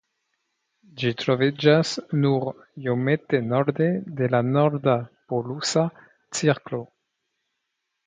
Ĝi 1.01 1.11
troviĝas 1.23 1.91
nur 2.23 2.49
iomete 2.87 3.43
norde 3.53 3.93
de 4.23 4.33
la 4.35 4.43
norda 4.57 4.99
polusa 5.33 5.89
cirklo. 6.41 6.85